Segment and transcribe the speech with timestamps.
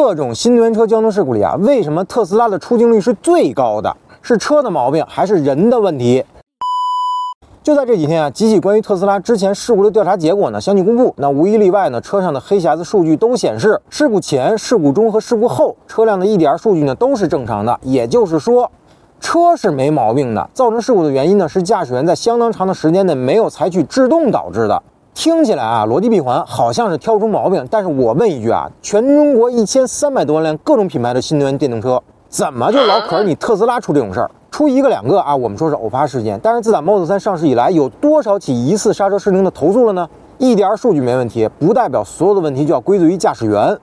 [0.00, 3.92] 各种新能源车交通事故里啊，为什么特斯拉的出镜率是最高的？
[4.22, 6.24] 是车的毛病还是人的问题？
[7.64, 11.12] 就在这几天啊，几起关于特斯拉之前事故的调查结果呢相继公布。
[11.16, 17.76] 那无一例外呢，车上的黑匣子数据都显示，事故前、事故中和事故后车辆的 EDR 数据呢都是正常的。
[17.82, 18.70] 也就是说，
[19.18, 20.48] 车是没毛病的。
[20.54, 24.80] 造成事故的原因呢是驾驶员在相当长的时间内没有采取制动导致的。
[25.20, 27.66] 听起来啊，逻辑闭环，好像是挑不出毛病。
[27.68, 34.30] 但是我问一句啊，全中国一千三百多万辆各种品牌的新能源电动车，怎么就老可着你特斯拉出这种事儿？
[34.52, 36.38] 出一个两个啊，我们说是偶发事件。
[36.40, 40.08] 但是自打 Model 3上市以来，有多少起疑似刹车失灵的投诉了呢
[40.38, 43.76] ？EDR 数据没问题，不代表所有的问题就要归罪于驾驶员。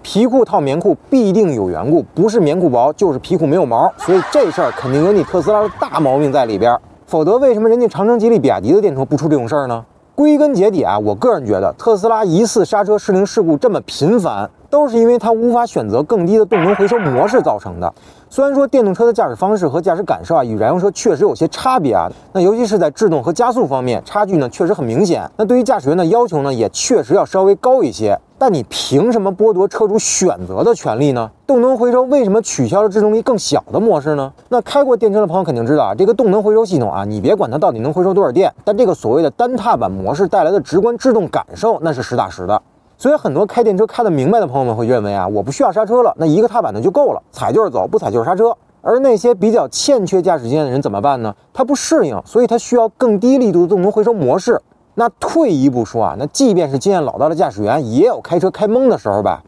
[0.00, 6.74] 皮裤套棉裤必定有缘故，不是棉裤薄就是皮裤没有毛，所以这事儿肯定有你特斯拉的大毛病在里边。
[7.04, 9.84] 否则为什么人家长城、吉利、比亚迪的电车不出这种事儿呢？
[10.18, 17.92] 归根结底啊，我个人觉得特斯拉疑似刹车失灵事故这么频繁，都是因为它无法选择更低的动能回收模式造成的。
[18.30, 25.28] 虽然说电动车的驾驶方式和驾驶感受啊，与燃油车确实有些差别啊，那尤其是在制动和加速方面，差距呢确实很明显。
[25.36, 28.18] 那对于驾驶员的要求呢，也确实要稍微高一些。
[28.40, 31.28] 但你凭什么剥夺车主选择的权利呢？
[31.44, 34.32] 动能回收为什么取消了制动力更小的模式呢？
[34.50, 42.62] 那开过电车的朋友肯定知道啊，这个动能回收系统啊，你别管它到底能回收多少电，但这个所谓的单踏板模式带来的直观制动感受，那是实打实的。
[42.98, 48.52] 所以很多开电车开得明白的朋友们会认为啊，我不需要刹车了，那一个踏板呢就够了，踩就是走，不踩就是刹车。
[48.82, 51.32] 而那些比较欠缺驾驶经验的人怎么办呢？
[51.52, 54.60] 他不适应，所以他需要更低力度的动能回收模式。
[54.94, 59.44] 那退一步说啊，那即便是经验老道的驾驶员，也有开车开懵的时候吧？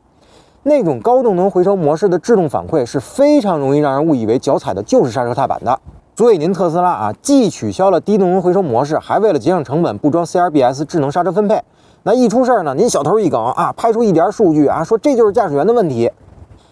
[0.63, 5.77] 那种高动能回收模式的制动反馈是非常容易让人误以为脚踩的就是刹车踏板的。
[6.15, 11.61] 所以您特斯拉啊，既取消了低动能回收模式，还为了节省成本不装 CRBS 智能刹车分配。
[12.03, 16.11] 那一出事儿呢，您小头一梗啊，拍出一点数据啊，说这就是驾驶员的问题。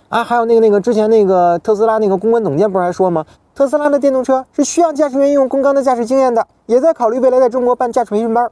[0.08, 3.26] 啊，还有那个那个之前那个特斯拉那个公关总监不是还说吗？
[3.54, 8.48] 特斯拉的电动车是需要驾驶员拥有更高的驾驶经验的，也在考虑未来在中国办驾驶培训班。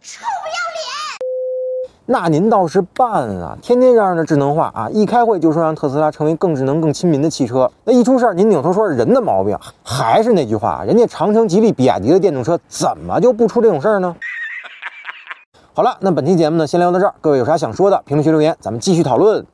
[0.00, 2.22] 臭不要脸！
[2.22, 3.58] 那您倒是办啊！
[3.60, 7.68] 天天嚷嚷着智能化啊，一开会就说让特斯拉成为更智能、更亲民的汽车。
[7.82, 9.58] 那一出事儿，您扭头说是人的毛病。
[9.82, 14.14] 还是那句话，人家长城、吉利、比亚迪的电动车怎么就不出这种事儿呢？
[15.72, 17.14] 好了，那本期节目呢，先聊到这儿。
[17.20, 19.46] 各位有啥想说的，评论区留言，咱们继续讨论。